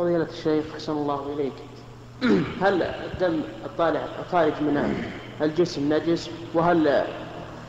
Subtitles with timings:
[0.00, 1.52] فضيلة الشيخ أحسن الله إليك.
[2.64, 5.04] هل الدم الطالع الخارج من
[5.42, 7.04] الجسم نجس؟ وهل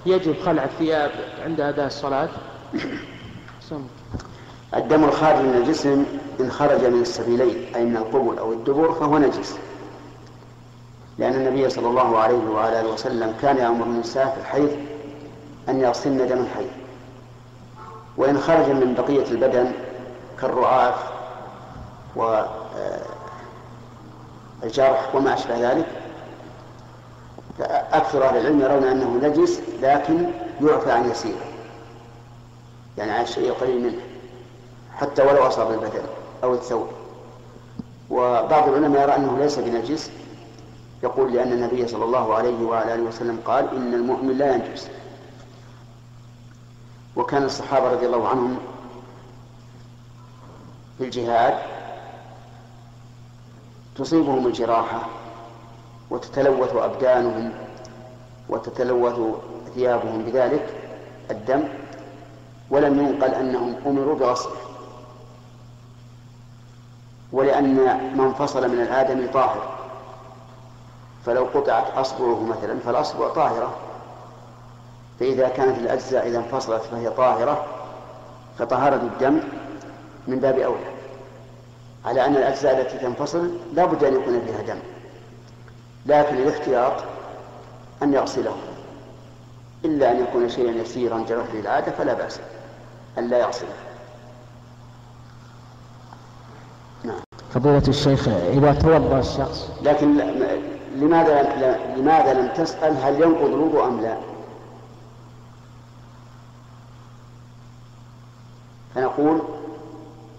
[0.05, 1.11] يجب خلع الثياب
[1.45, 2.29] عند أداء الصلاة؟
[4.75, 6.05] الدم الخارج من الجسم
[6.39, 9.57] إن خرج من السبيلين أي من القبل أو الدبر فهو نجس.
[11.17, 14.71] لأن النبي صلى الله عليه وعلى آله وسلم كان يأمر النساء في الحيض
[15.69, 16.71] أن يغسلن دم الحيض.
[18.17, 19.71] وإن خرج من بقية البدن
[20.41, 21.20] كالرعاف
[22.15, 22.65] والجرح
[25.15, 25.85] وما أشبه ذلك
[27.93, 30.25] أكثر أهل العلم يرون أنه نجس لكن
[30.61, 31.45] يعفى عن يسيره
[32.97, 34.01] يعني عن الشيء قليل منه
[34.95, 36.03] حتى ولو أصاب البدن
[36.43, 36.87] أو الثوب.
[38.09, 40.11] وبعض العلماء يرى أنه ليس بنجس
[41.03, 44.87] يقول لأن النبي صلى الله عليه وعلى آله وسلم قال إن المؤمن لا ينجس.
[47.15, 48.57] وكان الصحابة رضي الله عنهم
[50.97, 51.57] في الجهاد
[53.95, 55.01] تصيبهم الجراحة
[56.09, 57.51] وتتلوث أبدانهم
[58.49, 59.19] وتتلوث
[59.75, 60.73] ثيابهم بذلك
[61.31, 61.63] الدم
[62.69, 64.61] ولم ينقل أنهم أمروا بغسله
[67.31, 67.75] ولأن
[68.17, 69.77] من فصل من الآدم طاهر.
[71.25, 73.75] فلو قطعت أصبعه مثلا فالأصبع طاهرة.
[75.19, 77.65] فإذا كانت الأجزاء إذا انفصلت فهي طاهرة
[78.59, 79.39] فطهارة الدم
[80.27, 81.00] من باب أولى.
[82.05, 84.79] على أن الأجزاء التي تنفصل لا بد أن يكون فيها دم.
[86.05, 87.03] لكن الاحتياط
[88.03, 88.55] أن يغسله.
[89.85, 92.39] إلا أن يكون شيئا يسيرا جرح للعادة فلا بأس
[93.17, 93.73] أن لا يغسله.
[97.03, 97.21] نعم.
[97.53, 100.17] فضيلة الشيخ إذا توضأ الشخص لكن
[100.95, 101.41] لماذا
[101.97, 104.17] لماذا لم تسأل هل ينقض الوضوء أم لا؟
[108.95, 109.41] فنقول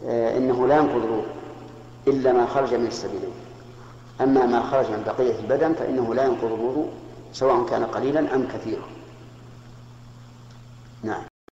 [0.07, 1.25] آه، إنه لا ينقض الوضوء.
[2.07, 3.35] إلا ما خرج من السبيلين
[4.21, 6.91] أما ما خرج من بقية البدن فإنه لا ينقض الوضوء
[7.33, 8.85] سواء كان قليلا أم كثيرا.
[11.03, 11.32] نعم.